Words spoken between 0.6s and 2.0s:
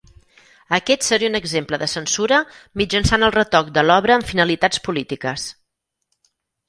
Aquest seria un exemple de